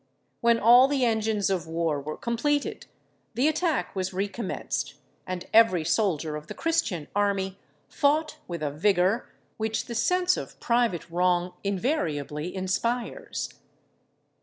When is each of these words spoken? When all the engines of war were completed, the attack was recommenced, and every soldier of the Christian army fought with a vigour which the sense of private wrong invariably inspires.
When 0.39 0.57
all 0.59 0.87
the 0.87 1.05
engines 1.05 1.51
of 1.51 1.67
war 1.67 2.01
were 2.01 2.17
completed, 2.17 2.87
the 3.35 3.47
attack 3.47 3.95
was 3.95 4.13
recommenced, 4.15 4.95
and 5.27 5.45
every 5.53 5.85
soldier 5.85 6.35
of 6.35 6.47
the 6.47 6.55
Christian 6.55 7.07
army 7.15 7.59
fought 7.87 8.37
with 8.47 8.63
a 8.63 8.71
vigour 8.71 9.29
which 9.57 9.85
the 9.85 9.93
sense 9.93 10.37
of 10.37 10.59
private 10.59 11.07
wrong 11.11 11.53
invariably 11.63 12.55
inspires. 12.55 13.49